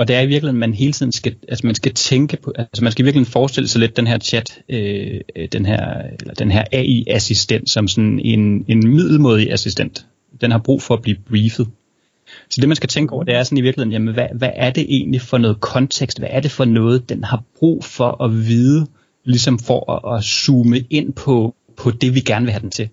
Og 0.00 0.08
det 0.08 0.16
er 0.16 0.20
i 0.20 0.26
virkeligheden, 0.26 0.60
man 0.60 0.74
hele 0.74 0.92
tiden 0.92 1.12
skal, 1.12 1.34
altså 1.48 1.66
man 1.66 1.74
skal 1.74 1.94
tænke 1.94 2.36
på, 2.36 2.52
altså 2.56 2.84
man 2.84 2.92
skal 2.92 3.04
virkelig 3.04 3.26
forestille 3.26 3.68
sig 3.68 3.80
lidt 3.80 3.96
den 3.96 4.06
her 4.06 4.18
chat, 4.18 4.62
øh, 4.68 5.20
den 5.52 5.66
her, 5.66 6.02
eller 6.20 6.34
den 6.34 6.50
her 6.50 6.64
AI-assistent 6.72 7.70
som 7.70 7.88
sådan 7.88 8.20
en, 8.24 8.64
en 8.68 8.88
middelmodig 8.88 9.52
assistent. 9.52 10.06
Den 10.40 10.50
har 10.50 10.58
brug 10.58 10.82
for 10.82 10.94
at 10.94 11.02
blive 11.02 11.16
briefet. 11.28 11.68
Så 12.50 12.60
det 12.60 12.68
man 12.68 12.76
skal 12.76 12.88
tænke 12.88 13.12
over, 13.12 13.24
det 13.24 13.34
er 13.34 13.42
sådan 13.42 13.58
i 13.58 13.60
virkeligheden, 13.60 13.92
jamen 13.92 14.14
hvad, 14.14 14.26
hvad 14.34 14.50
er 14.54 14.70
det 14.70 14.86
egentlig 14.88 15.20
for 15.20 15.38
noget 15.38 15.60
kontekst? 15.60 16.18
Hvad 16.18 16.28
er 16.32 16.40
det 16.40 16.50
for 16.50 16.64
noget, 16.64 17.08
den 17.08 17.24
har 17.24 17.42
brug 17.58 17.84
for 17.84 18.24
at 18.24 18.46
vide, 18.46 18.86
ligesom 19.24 19.58
for 19.58 19.92
at, 19.92 20.18
at 20.18 20.24
zoome 20.24 20.78
ind 20.90 21.12
på, 21.12 21.54
på 21.76 21.90
det, 21.90 22.14
vi 22.14 22.20
gerne 22.20 22.44
vil 22.44 22.52
have 22.52 22.62
den 22.62 22.70
til? 22.70 22.88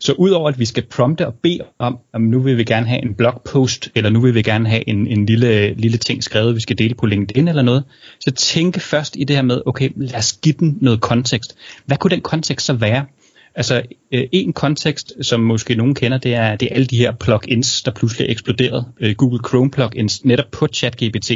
Så 0.00 0.12
udover 0.12 0.48
at 0.48 0.58
vi 0.58 0.64
skal 0.64 0.82
prompte 0.82 1.26
og 1.26 1.34
bede 1.34 1.60
om, 1.78 1.98
om 2.12 2.22
nu 2.22 2.40
vil 2.40 2.58
vi 2.58 2.64
gerne 2.64 2.86
have 2.86 3.02
en 3.02 3.14
blogpost, 3.14 3.90
eller 3.94 4.10
nu 4.10 4.20
vil 4.20 4.34
vi 4.34 4.42
gerne 4.42 4.68
have 4.68 4.88
en, 4.88 5.06
en 5.06 5.26
lille, 5.26 5.74
lille 5.74 5.98
ting 5.98 6.24
skrevet, 6.24 6.54
vi 6.54 6.60
skal 6.60 6.78
dele 6.78 6.94
på 6.94 7.06
LinkedIn 7.06 7.48
eller 7.48 7.62
noget, 7.62 7.84
så 8.20 8.30
tænke 8.30 8.80
først 8.80 9.16
i 9.16 9.24
det 9.24 9.36
her 9.36 9.42
med, 9.42 9.62
okay, 9.66 9.90
lad 9.96 10.18
os 10.18 10.32
give 10.42 10.54
den 10.58 10.78
noget 10.80 11.00
kontekst. 11.00 11.56
Hvad 11.86 11.96
kunne 11.96 12.10
den 12.10 12.20
kontekst 12.20 12.66
så 12.66 12.72
være? 12.72 13.06
Altså 13.54 13.82
øh, 14.12 14.24
en 14.32 14.52
kontekst, 14.52 15.12
som 15.22 15.40
måske 15.40 15.74
nogen 15.74 15.94
kender, 15.94 16.18
det 16.18 16.34
er, 16.34 16.56
det 16.56 16.68
er 16.70 16.74
alle 16.74 16.86
de 16.86 16.96
her 16.96 17.12
plugins, 17.12 17.82
der 17.82 17.90
pludselig 17.90 18.26
er 18.26 18.30
eksploderet. 18.30 18.84
Øh, 19.00 19.14
Google 19.14 19.40
Chrome 19.48 19.70
plugins, 19.70 20.24
netop 20.24 20.50
på 20.52 20.66
ChatGPT, 20.66 21.30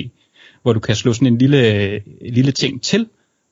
hvor 0.62 0.73
du 0.73 0.80
kan 0.80 0.97
slå 0.97 1.12
sådan 1.12 1.26
en 1.26 1.38
lille, 1.38 2.02
lille 2.30 2.52
ting 2.52 2.83
til, 2.83 3.07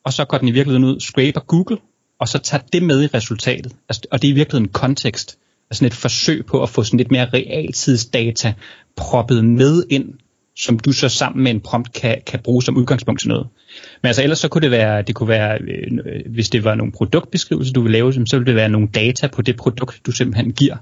og 0.05 0.13
så 0.13 0.25
går 0.25 0.39
den 0.39 0.49
i 0.49 0.51
virkeligheden 0.51 0.85
ud, 0.85 1.01
scraper 1.01 1.41
Google, 1.41 1.77
og 2.23 2.29
så 2.29 2.39
tager 2.39 2.63
det 2.73 2.83
med 2.83 3.03
i 3.03 3.07
resultatet. 3.07 3.73
Altså, 3.89 4.03
og 4.11 4.23
det 4.23 4.29
er 4.29 4.33
i 4.33 4.35
virkeligheden 4.35 4.65
en 4.65 4.73
kontekst. 4.73 5.39
Altså 5.71 5.87
et 5.87 5.95
forsøg 5.95 6.47
på 6.47 6.63
at 6.63 6.69
få 6.69 6.83
sådan 6.83 6.99
lidt 6.99 7.11
mere 7.11 7.29
realtidsdata 7.35 8.55
proppet 8.97 9.45
med 9.45 9.85
ind, 9.91 10.15
som 10.57 10.79
du 10.79 10.93
så 10.93 11.09
sammen 11.09 11.45
med 11.45 11.51
en 11.51 11.61
prompt 11.61 11.93
kan, 11.93 12.23
kan 12.27 12.41
bruge 12.41 12.63
som 12.63 12.77
udgangspunkt 12.77 13.21
til 13.21 13.29
noget. 13.29 13.47
Men 14.03 14.07
altså 14.07 14.23
ellers 14.23 14.39
så 14.39 14.49
kunne 14.49 14.63
det 14.63 14.71
være, 14.71 15.03
det 15.03 15.15
kunne 15.15 15.29
være, 15.29 15.59
øh, 15.61 16.33
hvis 16.35 16.51
det 16.51 16.65
var 16.65 16.75
nogle 16.75 16.93
produktbeskrivelser, 16.93 17.73
du 17.73 17.81
vil 17.83 17.93
lave, 17.93 18.13
så 18.13 18.37
ville 18.37 18.47
det 18.47 18.55
være 18.55 18.69
nogle 18.69 18.89
data 18.95 19.27
på 19.27 19.43
det 19.43 19.57
produkt, 19.57 20.01
du 20.07 20.13
simpelthen 20.13 20.53
giver. 20.53 20.77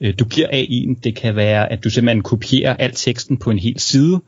Øh, 0.00 0.14
du 0.18 0.24
giver 0.24 0.48
AI'en, 0.48 1.00
det 1.04 1.16
kan 1.16 1.36
være, 1.36 1.72
at 1.72 1.84
du 1.84 1.90
simpelthen 1.90 2.22
kopierer 2.22 2.76
al 2.76 2.92
teksten 2.94 3.36
på 3.36 3.50
en 3.50 3.58
hel 3.58 3.80
side 3.80 4.20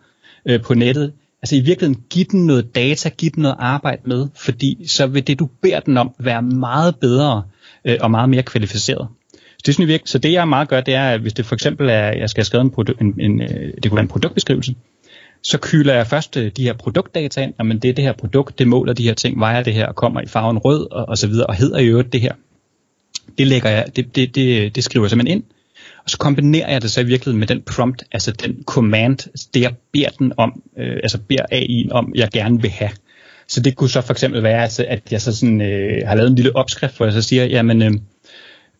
øh, 0.46 0.62
på 0.62 0.74
nettet. 0.74 1.12
Altså 1.42 1.56
i 1.56 1.60
virkeligheden, 1.60 2.02
giv 2.10 2.24
den 2.24 2.46
noget 2.46 2.74
data, 2.74 3.08
giv 3.08 3.30
den 3.30 3.42
noget 3.42 3.56
arbejde 3.58 4.02
med, 4.04 4.28
fordi 4.36 4.84
så 4.86 5.06
vil 5.06 5.26
det, 5.26 5.38
du 5.38 5.48
beder 5.62 5.80
den 5.80 5.96
om, 5.96 6.14
være 6.18 6.42
meget 6.42 6.96
bedre 6.96 7.42
øh, 7.84 7.98
og 8.00 8.10
meget 8.10 8.28
mere 8.28 8.42
kvalificeret. 8.42 9.08
Så 9.32 9.62
det, 9.66 9.74
sådan, 9.74 10.00
så 10.04 10.18
det 10.18 10.32
jeg 10.32 10.48
meget 10.48 10.68
gør, 10.68 10.80
det 10.80 10.94
er, 10.94 11.10
at 11.10 11.20
hvis 11.20 11.32
det 11.32 11.46
for 11.46 11.54
eksempel 11.54 11.88
er, 11.88 12.12
jeg 12.12 12.30
skal 12.30 12.40
have 12.40 12.44
skrevet 12.44 12.64
en, 12.64 12.70
produ- 12.70 13.00
en, 13.00 13.20
en, 13.20 13.42
øh, 13.42 13.72
det 13.82 13.90
kunne 13.90 13.96
være 13.96 14.02
en 14.02 14.08
produktbeskrivelse, 14.08 14.74
så 15.42 15.58
kyler 15.62 15.94
jeg 15.94 16.06
først 16.06 16.36
øh, 16.36 16.52
de 16.56 16.62
her 16.62 16.72
produktdata 16.72 17.42
ind, 17.42 17.54
men 17.64 17.78
det 17.78 17.88
er 17.88 17.94
det 17.94 18.04
her 18.04 18.12
produkt, 18.12 18.58
det 18.58 18.68
måler 18.68 18.92
de 18.92 19.02
her 19.02 19.14
ting, 19.14 19.40
vejer 19.40 19.62
det 19.62 19.74
her, 19.74 19.86
og 19.86 19.96
kommer 19.96 20.20
i 20.20 20.26
farven 20.26 20.58
rød 20.58 20.92
og, 20.92 21.08
og 21.08 21.18
så 21.18 21.26
videre, 21.26 21.46
og 21.46 21.54
hedder 21.54 21.78
i 21.78 21.86
øvrigt 21.86 22.12
det 22.12 22.20
her. 22.20 22.32
Det 23.38 23.46
lægger 23.46 23.70
jeg, 23.70 23.86
det, 23.96 24.16
det, 24.16 24.34
det, 24.34 24.76
det 24.76 24.84
skriver 24.84 25.04
jeg 25.04 25.10
simpelthen 25.10 25.38
ind, 25.38 25.44
og 26.08 26.12
så 26.12 26.18
kombinerer 26.18 26.70
jeg 26.70 26.82
det 26.82 26.90
så 26.90 27.00
i 27.00 27.04
virkeligheden 27.04 27.38
med 27.38 27.46
den 27.46 27.62
prompt, 27.62 28.04
altså 28.12 28.32
den 28.32 28.62
command, 28.66 29.26
altså 29.26 29.48
det 29.54 29.60
jeg 29.60 29.74
beder 29.92 30.08
den 30.08 30.32
om, 30.36 30.62
øh, 30.78 30.96
altså 31.02 31.18
beder 31.18 31.42
AI'en 31.52 31.92
om, 31.92 32.12
jeg 32.14 32.28
gerne 32.32 32.62
vil 32.62 32.70
have. 32.70 32.90
Så 33.48 33.60
det 33.60 33.76
kunne 33.76 33.90
så 33.90 34.00
for 34.00 34.12
eksempel 34.12 34.42
være, 34.42 34.62
altså, 34.62 34.84
at 34.88 35.12
jeg 35.12 35.20
så 35.20 35.36
sådan, 35.36 35.60
øh, 35.60 36.06
har 36.06 36.14
lavet 36.14 36.30
en 36.30 36.34
lille 36.34 36.56
opskrift, 36.56 36.96
hvor 36.96 37.06
jeg 37.06 37.12
så 37.12 37.22
siger, 37.22 37.44
jamen 37.44 37.82
øh, 37.82 37.92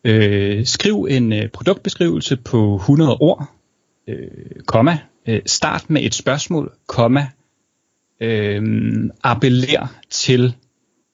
øh, 0.03 0.65
skriv 0.65 1.07
en 1.09 1.33
øh, 1.33 1.49
produktbeskrivelse 1.49 2.37
på 2.37 2.75
100 2.75 3.17
ord, 3.17 3.49
øh, 4.07 4.27
komma, 4.65 4.97
øh, 5.27 5.41
start 5.45 5.89
med 5.89 6.03
et 6.03 6.13
spørgsmål, 6.13 6.71
komma, 6.87 7.27
øh, 8.21 8.63
appeller 9.23 9.87
til, 10.09 10.55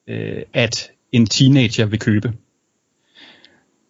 øh, 0.08 0.42
at 0.52 0.90
en 1.12 1.26
teenager 1.26 1.86
vil 1.86 1.98
købe. 1.98 2.32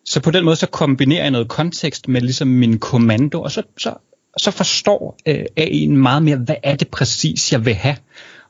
Så 0.06 0.20
på 0.20 0.30
den 0.30 0.44
måde 0.44 0.56
så 0.56 0.66
kombinerer 0.66 1.22
jeg 1.22 1.30
noget 1.30 1.48
kontekst 1.48 2.08
med 2.08 2.20
ligesom 2.20 2.48
min 2.48 2.78
kommando, 2.78 3.42
og 3.42 3.50
så, 3.50 3.62
så, 3.78 3.94
så 4.38 4.50
forstår 4.50 5.18
øh, 5.26 5.44
AI'en 5.60 5.90
meget 5.90 6.22
mere, 6.22 6.36
hvad 6.36 6.56
er 6.62 6.76
det 6.76 6.88
præcis, 6.88 7.52
jeg 7.52 7.64
vil 7.64 7.75
have. 7.75 7.96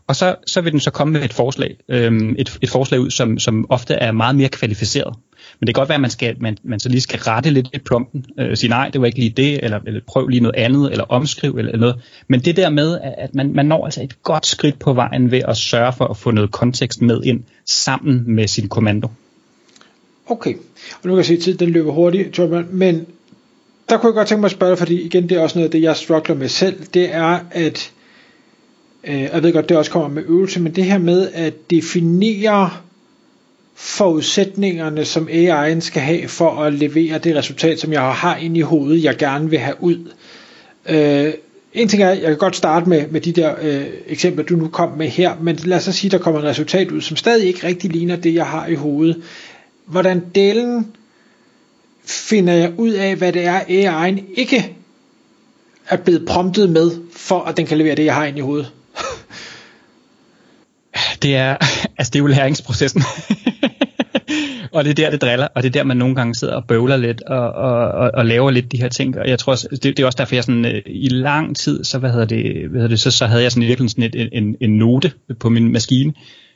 Og 0.09 0.17
så, 0.17 0.35
så 0.47 0.61
vil 0.61 0.73
den 0.73 0.81
så 0.81 0.91
komme 0.91 1.13
med 1.13 1.25
et 1.25 1.33
forslag, 1.33 1.77
øh, 1.89 2.35
et, 2.39 2.59
et 2.63 2.71
forslag 2.71 3.01
ud, 3.01 3.11
som, 3.11 3.39
som 3.39 3.67
ofte 3.71 3.95
er 3.95 4.13
meget 4.13 4.37
mere 4.37 4.49
kvalificeret. 4.49 5.17
Men 5.61 5.67
det 5.67 5.75
kan 5.75 5.81
godt 5.81 5.89
være, 5.89 5.97
at 5.97 6.01
man, 6.01 6.11
skal, 6.11 6.37
man, 6.41 6.59
man 6.63 6.81
så 6.81 6.89
lige 6.89 7.01
skal 7.01 7.19
rette 7.19 7.51
lidt 7.51 7.69
i 7.73 7.79
prompten, 7.79 8.25
øh, 8.39 8.57
sige 8.57 8.71
nej, 8.71 8.89
det 8.89 9.01
var 9.01 9.07
ikke 9.07 9.19
lige 9.19 9.31
det, 9.31 9.65
eller, 9.65 9.81
eller 9.87 10.01
prøv 10.07 10.29
lige 10.29 10.41
noget 10.41 10.57
andet, 10.57 10.91
eller 10.91 11.05
omskriv 11.05 11.57
eller 11.59 11.77
noget. 11.77 11.97
Men 12.29 12.41
det 12.41 12.57
der 12.57 12.71
med, 12.71 12.99
at 13.19 13.35
man, 13.35 13.53
man 13.53 13.67
når 13.67 13.85
altså 13.85 14.03
et 14.03 14.23
godt 14.23 14.47
skridt 14.47 14.79
på 14.79 14.93
vejen 14.93 15.31
ved 15.31 15.43
at 15.49 15.57
sørge 15.57 15.93
for 15.93 16.07
at 16.07 16.17
få 16.17 16.31
noget 16.31 16.51
kontekst 16.51 17.03
med 17.03 17.23
ind 17.25 17.45
sammen 17.67 18.35
med 18.35 18.49
sin 18.49 18.69
kommando. 18.69 19.09
Okay, 20.29 20.55
og 20.93 21.05
nu 21.05 21.11
kan 21.11 21.17
jeg 21.17 21.27
se, 21.27 21.35
at 21.35 21.41
tiden 21.41 21.59
den 21.59 21.69
løber 21.69 21.93
hurtigt, 21.93 22.33
Torben, 22.33 22.67
men 22.71 23.07
der 23.89 23.97
kunne 23.99 24.09
jeg 24.09 24.15
godt 24.15 24.29
tænke 24.29 24.41
mig 24.41 24.49
at 24.49 24.53
spørge, 24.53 24.77
fordi 24.77 25.03
igen, 25.03 25.29
det 25.29 25.37
er 25.37 25.41
også 25.41 25.59
noget 25.59 25.69
af 25.69 25.71
det, 25.71 25.83
jeg 25.83 25.97
struggler 25.97 26.37
med 26.37 26.49
selv, 26.49 26.85
det 26.95 27.15
er, 27.15 27.39
at 27.51 27.93
øh, 29.05 29.21
jeg 29.21 29.43
ved 29.43 29.53
godt, 29.53 29.69
det 29.69 29.77
også 29.77 29.91
kommer 29.91 30.09
med 30.09 30.23
øvelse, 30.27 30.61
men 30.61 30.77
det 30.77 30.85
her 30.85 30.99
med 30.99 31.31
at 31.33 31.71
definere 31.71 32.71
forudsætningerne, 33.75 35.05
som 35.05 35.29
AI'en 35.29 35.81
skal 35.81 36.03
have 36.03 36.29
for 36.29 36.51
at 36.51 36.73
levere 36.73 37.19
det 37.19 37.37
resultat, 37.37 37.81
som 37.81 37.93
jeg 37.93 38.13
har 38.13 38.37
inde 38.37 38.59
i 38.59 38.63
hovedet, 38.63 39.05
jeg 39.05 39.17
gerne 39.17 39.51
vil 39.51 39.59
have 39.59 39.77
ud. 39.81 40.13
Øh, 40.89 41.33
en 41.75 41.89
ting 41.89 42.03
er, 42.03 42.09
jeg 42.09 42.23
kan 42.23 42.37
godt 42.37 42.57
starte 42.57 42.89
med, 42.89 43.09
med 43.09 43.21
de 43.21 43.33
der 43.33 43.55
øh, 43.63 43.87
eksempler, 44.07 44.45
du 44.45 44.57
nu 44.57 44.69
kom 44.69 44.99
med 44.99 45.09
her, 45.09 45.37
men 45.41 45.57
lad 45.57 45.77
os 45.77 45.85
så 45.85 45.93
sige, 45.93 46.11
der 46.11 46.19
kommer 46.19 46.41
et 46.41 46.47
resultat 46.47 46.91
ud, 46.91 47.01
som 47.01 47.17
stadig 47.17 47.47
ikke 47.47 47.67
rigtig 47.67 47.91
ligner 47.91 48.17
det, 48.17 48.35
jeg 48.35 48.47
har 48.47 48.67
i 48.67 48.75
hovedet. 48.75 49.23
Hvordan 49.87 50.25
delen 50.35 50.97
finder 52.05 52.53
jeg 52.53 52.73
ud 52.79 52.91
af, 52.91 53.17
hvad 53.17 53.33
det 53.33 53.45
er, 53.45 53.61
AI'en 53.61 54.23
ikke 54.35 54.77
er 55.89 55.97
blevet 55.97 56.27
promptet 56.27 56.71
med, 56.71 56.91
for 57.13 57.41
at 57.41 57.57
den 57.57 57.67
kan 57.67 57.79
levere 57.79 57.95
det, 57.95 58.05
jeg 58.05 58.15
har 58.15 58.25
ind 58.25 58.39
i 58.39 58.41
hovedet? 58.41 58.73
det 61.23 61.37
er, 61.37 61.57
altså 61.99 62.11
det 62.11 62.15
er 62.15 62.23
jo 62.23 62.27
læringsprocessen. 62.27 63.03
og 64.73 64.85
det 64.85 64.91
er 64.91 64.95
der, 64.95 65.11
det 65.11 65.21
driller, 65.21 65.49
og 65.55 65.63
det 65.63 65.69
er 65.69 65.73
der, 65.73 65.85
man 65.85 65.97
nogle 65.97 66.15
gange 66.15 66.35
sidder 66.35 66.55
og 66.55 66.65
bøvler 66.69 66.97
lidt 66.97 67.23
og, 67.23 67.53
og, 67.53 67.89
og, 67.89 68.11
og 68.15 68.27
laver 68.27 68.51
lidt 68.51 68.73
de 68.73 68.81
her 68.81 68.89
ting. 68.89 69.19
Og 69.19 69.29
jeg 69.29 69.39
tror 69.39 69.53
også, 69.53 69.69
det, 69.71 69.83
det 69.83 69.99
er 69.99 70.07
også 70.07 70.17
derfor, 70.17 70.35
jeg 70.35 70.45
sådan, 70.45 70.65
øh, 70.65 70.83
i 70.87 71.09
lang 71.09 71.57
tid, 71.57 71.85
så, 71.85 71.99
hvad 71.99 72.11
hedder 72.11 72.27
det, 72.27 72.69
hvad 72.69 72.81
hedder 72.81 72.89
det 72.89 73.01
så, 73.01 73.11
så 73.11 73.27
havde 73.27 73.43
jeg 73.43 73.53
sådan 73.53 73.63
i 73.63 73.67
virkeligheden 73.67 74.11
sådan 74.11 74.21
et, 74.21 74.29
en, 74.33 74.57
en 74.61 74.71
note 74.71 75.13
på 75.41 75.49
min 75.49 75.73
maskine, 75.73 76.15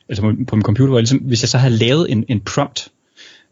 altså 0.09 0.23
på, 0.23 0.33
på 0.49 0.57
min 0.57 0.63
computer, 0.63 0.89
hvor 0.89 0.99
jeg 0.99 1.03
ligesom, 1.03 1.19
hvis 1.19 1.43
jeg 1.43 1.49
så 1.49 1.59
havde 1.59 1.77
lavet 1.77 2.13
en, 2.13 2.25
en 2.29 2.41
prompt, 2.41 2.89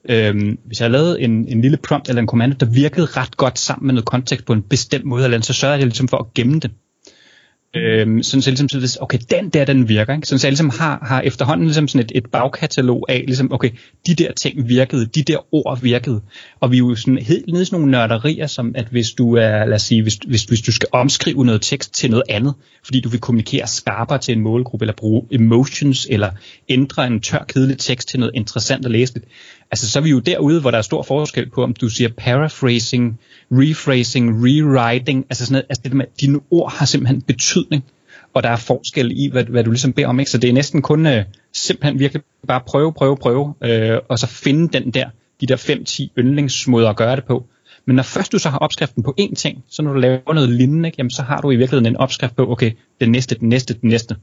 Øhm, 0.05 0.59
hvis 0.65 0.81
jeg 0.81 0.85
havde 0.85 0.93
lavet 0.93 1.25
en, 1.25 1.49
en 1.49 1.61
lille 1.61 1.77
prompt 1.77 2.09
eller 2.09 2.21
en 2.21 2.27
kommando, 2.27 2.57
der 2.61 2.67
virkede 2.67 3.07
ret 3.07 3.37
godt 3.37 3.59
sammen 3.59 3.87
med 3.87 3.95
noget 3.95 4.05
kontekst 4.05 4.47
på 4.47 4.53
en 4.53 4.63
bestemt 4.63 5.05
måde, 5.05 5.25
eller 5.25 5.37
andet, 5.37 5.47
så 5.47 5.53
sørger 5.53 5.77
jeg 5.77 5.87
ligesom 5.87 6.09
for 6.09 6.17
at 6.17 6.35
gemme 6.35 6.61
det. 6.61 6.71
Øhm, 7.77 8.23
sådan 8.23 8.43
så 8.43 8.51
ligesom, 8.51 8.69
så, 8.69 8.99
okay, 9.01 9.19
den 9.31 9.49
der, 9.49 9.65
den 9.65 9.89
virker. 9.89 10.15
Ikke? 10.15 10.27
Sådan 10.27 10.39
så 10.39 10.47
jeg 10.47 10.53
ligesom 10.53 10.71
har, 10.71 10.99
har 11.03 11.21
efterhånden 11.21 11.67
ligesom 11.67 11.89
sådan 11.89 12.05
et, 12.05 12.13
et 12.15 12.27
bagkatalog 12.27 13.07
af, 13.09 13.25
ligesom, 13.27 13.53
okay, 13.53 13.71
de 14.07 14.15
der 14.15 14.33
ting 14.33 14.69
virkede, 14.69 15.07
de 15.07 15.23
der 15.23 15.55
ord 15.55 15.81
virkede. 15.83 16.21
Og 16.61 16.71
vi 16.71 16.77
er 16.77 16.79
jo 16.79 16.95
sådan 16.95 17.19
helt 17.19 17.47
nede 17.49 17.63
i 17.63 17.65
sådan 17.65 17.81
nogle 17.81 17.91
nørderier, 17.91 18.47
som 18.47 18.73
at 18.75 18.87
hvis 18.91 19.13
du 19.13 19.37
er, 19.37 19.65
lad 19.65 19.75
os 19.75 19.83
sige, 19.83 20.03
hvis, 20.03 20.15
hvis, 20.15 20.45
hvis 20.45 20.61
du 20.61 20.73
skal 20.73 20.89
omskrive 20.93 21.45
noget 21.45 21.63
tekst 21.63 21.95
til 21.95 22.11
noget 22.11 22.23
andet, 22.29 22.55
fordi 22.85 23.01
du 23.01 23.09
vil 23.09 23.21
kommunikere 23.21 23.67
skarpere 23.67 24.19
til 24.19 24.33
en 24.33 24.41
målgruppe, 24.41 24.85
eller 24.85 24.95
bruge 24.97 25.23
emotions, 25.31 26.07
eller 26.11 26.31
ændre 26.69 27.07
en 27.07 27.21
tør, 27.21 27.45
kedelig 27.49 27.79
tekst 27.79 28.09
til 28.09 28.21
noget 28.21 28.33
interessant 28.35 28.85
at 28.85 28.91
læse 28.91 29.15
lidt, 29.15 29.25
altså 29.71 29.91
så 29.91 29.99
er 29.99 30.03
vi 30.03 30.11
jo 30.11 30.19
derude, 30.19 30.61
hvor 30.61 30.71
der 30.71 30.79
er 30.79 30.83
stor 30.83 31.03
forskel 31.03 31.51
på, 31.51 31.63
om 31.63 31.75
du 31.75 31.89
siger 31.89 32.09
paraphrasing, 32.17 33.21
rephrasing, 33.51 34.45
rewriting, 34.45 35.27
altså 35.31 35.47
sådan 35.47 35.53
noget, 35.53 35.67
altså 35.69 35.81
det 35.85 35.93
med, 35.93 36.05
dine 36.21 36.41
ord 36.51 36.73
har 36.73 36.87
simpelthen 36.87 37.23
betydning, 37.23 37.85
og 38.35 38.43
der 38.43 38.49
er 38.49 38.57
forskel 38.57 39.13
i, 39.15 39.31
hvad, 39.31 39.45
hvad 39.45 39.65
du 39.65 39.71
ligesom 39.71 39.93
beder 39.93 40.09
om, 40.09 40.21
ikke? 40.21 40.31
så 40.31 40.39
det 40.39 40.51
er 40.51 40.55
næsten 40.55 40.83
kun 40.83 41.07
øh, 41.07 41.25
simpelthen 41.53 41.99
virkelig 41.99 42.23
bare 42.49 42.61
prøve, 42.67 42.93
prøve, 42.93 43.17
prøve, 43.17 43.55
øh, 43.65 43.99
og 44.09 44.19
så 44.19 44.27
finde 44.27 44.79
den 44.79 44.91
der, 44.91 45.11
de 45.41 45.47
der 45.47 45.57
5-10 45.57 46.09
yndlingsmåder 46.19 46.91
at 46.91 46.97
gøre 46.97 47.17
det 47.17 47.25
på. 47.25 47.47
Men 47.87 47.97
når 47.97 48.03
først 48.03 48.33
du 48.33 48.39
så 48.39 48.49
har 48.49 48.59
opskriften 48.59 49.03
på 49.03 49.15
én 49.21 49.35
ting, 49.35 49.65
så 49.71 49.83
når 49.83 49.93
du 49.93 49.99
laver 49.99 50.35
noget 50.35 50.49
lignende, 50.49 50.93
jamen, 50.99 51.11
så 51.11 51.23
har 51.23 51.41
du 51.41 51.51
i 51.51 51.57
virkeligheden 51.57 51.95
en 51.95 51.97
opskrift 51.97 52.37
på, 52.37 52.51
okay, 52.53 52.73
den 53.01 53.11
næste, 53.11 53.35
den 53.35 53.49
næste, 53.49 53.75
den 53.75 53.89
næste. 53.89 54.17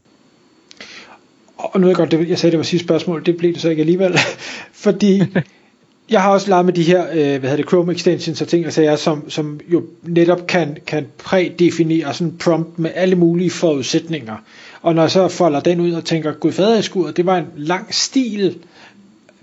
Og 1.58 1.82
nu 1.82 1.88
er 1.88 1.90
jeg 1.90 1.96
godt, 1.96 2.12
det, 2.12 2.30
jeg 2.30 2.40
sagde, 2.40 2.52
det 2.52 2.58
var 2.58 2.64
sidste 2.64 2.86
spørgsmål, 2.86 3.26
det 3.26 3.38
blev 3.38 3.54
det 3.54 3.62
så 3.62 3.70
ikke 3.70 3.80
alligevel, 3.80 4.20
fordi 4.86 5.24
jeg 6.10 6.22
har 6.22 6.32
også 6.32 6.50
lavet 6.50 6.66
med 6.66 6.74
de 6.74 6.84
her, 6.84 7.06
øh, 7.12 7.16
hvad 7.16 7.50
hedder 7.50 7.56
det, 7.56 7.68
Chrome 7.68 7.92
extensions 7.94 8.42
og 8.42 8.48
ting 8.48 8.66
og 8.66 8.74
sager, 8.74 8.96
som, 8.96 9.30
som 9.30 9.60
jo 9.68 9.84
netop 10.04 10.48
kan, 10.48 10.78
kan 10.88 11.08
prædefinere 11.18 12.14
sådan 12.14 12.38
prompt 12.38 12.80
med 12.80 12.92
alle 12.96 13.16
mulige 13.16 13.50
forudsætninger. 13.50 14.36
Og 14.82 14.96
når 14.96 15.02
jeg 15.02 15.12
så 15.12 15.28
folder 15.28 15.60
den 15.60 15.80
ud 15.80 15.92
og 15.92 16.06
tænker, 16.06 16.34
gud 16.34 16.52
fader 16.52 16.80
i 16.80 16.82
skuret, 16.82 17.18
det 17.18 17.26
var 17.26 17.38
en 17.38 17.46
lang 17.56 17.94
stil 17.94 18.58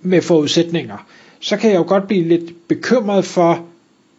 med 0.02 0.22
forudsætninger, 0.22 1.06
så 1.40 1.56
kan 1.56 1.70
jeg 1.70 1.78
jo 1.78 1.84
godt 1.88 2.08
blive 2.08 2.28
lidt 2.28 2.68
bekymret 2.68 3.24
for, 3.24 3.64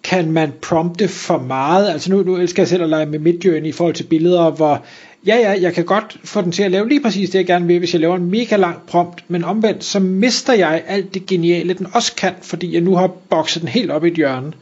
kan 0.04 0.32
man 0.32 0.52
prompte 0.62 1.08
for 1.08 1.38
meget? 1.38 1.90
Altså 1.90 2.12
nu, 2.12 2.24
nu 2.24 2.36
elsker 2.36 2.64
jeg 2.64 2.68
selv 2.68 2.84
at 2.84 2.90
lege 2.90 3.06
med 3.06 3.20
Midjourney 3.20 3.68
i 3.68 3.72
forhold 3.72 3.96
til 3.96 4.04
billeder, 4.04 4.50
hvor 4.50 4.84
ja, 5.27 5.36
ja, 5.36 5.62
jeg 5.62 5.74
kan 5.74 5.86
godt 5.86 6.18
få 6.24 6.42
den 6.42 6.51
til 6.51 6.63
at 6.63 6.72
lave 6.72 6.89
lige 6.89 7.01
præcis 7.01 7.30
det, 7.30 7.39
jeg 7.39 7.46
gerne 7.46 7.68
vil, 7.68 7.80
hvis 7.80 7.94
jeg 7.94 8.01
laver 8.01 8.15
en 8.15 8.32
mega 8.32 8.56
lang 8.56 8.82
prompt, 8.88 9.24
men 9.27 9.44
omvendt, 9.44 9.84
så 9.84 10.00
mister 10.00 10.53
jeg 10.53 10.84
alt 10.88 11.13
det 11.13 11.25
geniale, 11.25 11.74
den 11.74 11.88
også 11.94 12.15
kan, 12.15 12.34
fordi 12.42 12.74
jeg 12.74 12.82
nu 12.82 12.96
har 12.96 13.08
bokset 13.08 13.62
den 13.62 13.70
helt 13.70 13.92
op 13.92 14.06
i 14.06 14.08
et 14.08 14.13
hjørne. 14.13 14.53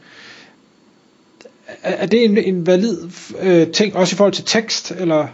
Er 1.82 2.06
det 2.06 2.24
en, 2.24 2.38
en 2.38 2.66
valid 2.66 2.98
øh, 3.40 3.66
ting, 3.66 3.96
også 3.96 4.14
i 4.14 4.16
forhold 4.16 4.32
til 4.32 4.44
tekst, 4.44 4.92
eller... 4.98 5.26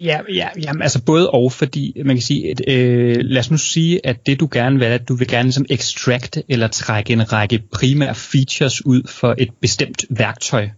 Ja, 0.00 0.20
ja, 0.34 0.48
jamen, 0.62 0.82
altså 0.82 1.02
både 1.02 1.30
og, 1.30 1.52
fordi 1.52 2.02
man 2.04 2.16
kan 2.16 2.22
sige, 2.22 2.50
at, 2.50 2.60
øh, 2.68 3.16
lad 3.20 3.40
os 3.40 3.50
nu 3.50 3.56
sige, 3.56 4.06
at 4.06 4.26
det 4.26 4.40
du 4.40 4.48
gerne 4.52 4.78
vil, 4.78 4.84
at 4.84 5.08
du 5.08 5.14
vil 5.14 5.28
gerne 5.28 5.44
ligesom 5.44 5.66
extract 5.70 6.38
eller 6.48 6.68
trække 6.68 7.12
en 7.12 7.32
række 7.32 7.62
primære 7.72 8.14
features 8.14 8.86
ud 8.86 9.02
for 9.08 9.34
et 9.38 9.48
bestemt 9.60 10.04
værktøj 10.10 10.68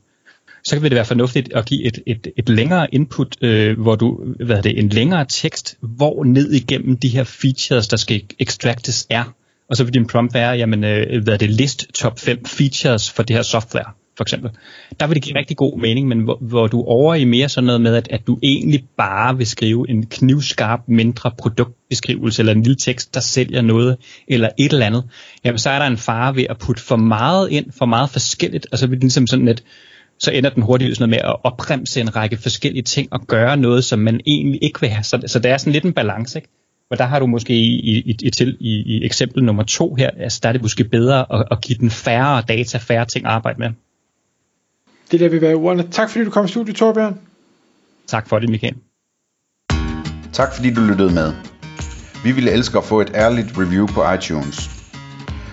så 0.64 0.76
kan 0.76 0.82
det 0.82 0.94
være 0.94 1.04
fornuftigt 1.04 1.52
at 1.52 1.66
give 1.66 1.84
et, 1.84 1.98
et, 2.06 2.28
et 2.36 2.48
længere 2.48 2.94
input, 2.94 3.36
øh, 3.40 3.80
hvor 3.80 3.96
du, 3.96 4.34
hvad 4.44 4.56
er 4.56 4.62
det, 4.62 4.78
en 4.78 4.88
længere 4.88 5.26
tekst, 5.28 5.78
hvor 5.80 6.24
ned 6.24 6.52
igennem 6.52 6.96
de 6.96 7.08
her 7.08 7.24
features, 7.24 7.88
der 7.88 7.96
skal 7.96 8.22
extractes 8.38 9.06
er. 9.10 9.34
Og 9.70 9.76
så 9.76 9.84
vil 9.84 9.94
din 9.94 10.06
prompt 10.06 10.34
være, 10.34 10.50
jamen, 10.50 10.84
øh, 10.84 11.22
hvad 11.22 11.34
er 11.34 11.38
det, 11.38 11.50
list 11.50 11.86
top 11.94 12.18
5 12.18 12.44
features 12.44 13.10
for 13.10 13.22
det 13.22 13.36
her 13.36 13.42
software, 13.42 13.92
for 14.16 14.24
eksempel. 14.24 14.50
Der 15.00 15.06
vil 15.06 15.14
det 15.14 15.22
give 15.22 15.38
rigtig 15.38 15.56
god 15.56 15.78
mening, 15.78 16.08
men 16.08 16.20
hvor, 16.20 16.38
hvor 16.40 16.66
du 16.66 16.82
over 16.82 17.14
i 17.14 17.24
mere 17.24 17.48
sådan 17.48 17.66
noget 17.66 17.80
med, 17.80 17.94
at, 17.94 18.08
at 18.10 18.26
du 18.26 18.38
egentlig 18.42 18.84
bare 18.96 19.36
vil 19.36 19.46
skrive 19.46 19.90
en 19.90 20.06
knivskarp 20.06 20.80
mindre 20.88 21.30
produktbeskrivelse, 21.38 22.42
eller 22.42 22.52
en 22.52 22.62
lille 22.62 22.76
tekst, 22.76 23.14
der 23.14 23.20
sælger 23.20 23.62
noget, 23.62 23.96
eller 24.28 24.48
et 24.58 24.72
eller 24.72 24.86
andet, 24.86 25.04
jamen 25.44 25.58
så 25.58 25.70
er 25.70 25.78
der 25.78 25.86
en 25.86 25.98
fare 25.98 26.36
ved 26.36 26.44
at 26.50 26.58
putte 26.58 26.82
for 26.82 26.96
meget 26.96 27.50
ind, 27.50 27.66
for 27.78 27.86
meget 27.86 28.10
forskelligt, 28.10 28.66
og 28.72 28.78
så 28.78 28.86
vil 28.86 28.96
det 28.96 29.02
ligesom 29.02 29.26
sådan 29.26 29.48
et, 29.48 29.62
så 30.20 30.30
ender 30.30 30.50
den 30.50 30.62
hurtigt 30.62 30.96
sådan 30.96 31.10
noget 31.10 31.22
med 31.24 31.30
at 31.30 31.36
opremse 31.44 32.00
en 32.00 32.16
række 32.16 32.36
forskellige 32.36 32.82
ting 32.82 33.12
og 33.12 33.20
gøre 33.26 33.56
noget, 33.56 33.84
som 33.84 33.98
man 33.98 34.20
egentlig 34.26 34.62
ikke 34.62 34.80
vil 34.80 34.90
have. 34.90 35.04
Så, 35.04 35.22
så 35.26 35.38
det 35.38 35.50
er 35.50 35.56
sådan 35.56 35.72
lidt 35.72 35.84
en 35.84 35.92
balance, 35.92 36.38
ikke? 36.38 36.48
Og 36.90 36.98
der 36.98 37.04
har 37.04 37.18
du 37.18 37.26
måske 37.26 37.52
i, 37.54 37.80
i, 37.80 38.16
i, 38.22 38.30
til, 38.30 38.56
i, 38.60 38.70
i 38.70 39.04
eksempel 39.04 39.44
nummer 39.44 39.62
to 39.62 39.94
her, 39.94 40.10
altså 40.16 40.40
der 40.42 40.48
er 40.48 40.52
det 40.52 40.62
måske 40.62 40.84
bedre 40.84 41.26
at, 41.32 41.46
at 41.50 41.60
give 41.60 41.78
den 41.78 41.90
færre 41.90 42.42
data, 42.48 42.78
færre 42.78 43.04
ting 43.04 43.26
at 43.26 43.32
arbejde 43.32 43.58
med. 43.58 43.70
Det 45.10 45.20
der 45.20 45.28
vil 45.28 45.40
være 45.40 45.54
ordene. 45.54 45.88
Tak 45.90 46.10
fordi 46.10 46.24
du 46.24 46.30
kom 46.30 46.44
i 46.44 46.48
studiet, 46.48 46.76
Torbjørn. 46.76 47.20
Tak 48.06 48.28
for 48.28 48.38
det, 48.38 48.48
Michael. 48.48 48.74
Tak 50.32 50.54
fordi 50.54 50.74
du 50.74 50.80
lyttede 50.80 51.14
med. 51.14 51.32
Vi 52.24 52.32
ville 52.32 52.50
elske 52.50 52.78
at 52.78 52.84
få 52.84 53.00
et 53.00 53.10
ærligt 53.14 53.58
review 53.58 53.86
på 53.86 54.12
iTunes. 54.12 54.79